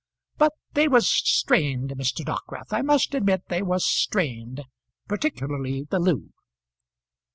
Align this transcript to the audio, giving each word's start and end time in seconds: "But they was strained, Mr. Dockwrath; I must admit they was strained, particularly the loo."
"But 0.39 0.53
they 0.73 0.87
was 0.87 1.07
strained, 1.07 1.91
Mr. 1.91 2.25
Dockwrath; 2.25 2.73
I 2.73 2.81
must 2.81 3.13
admit 3.13 3.43
they 3.49 3.61
was 3.61 3.85
strained, 3.85 4.63
particularly 5.07 5.83
the 5.91 5.99
loo." 5.99 6.31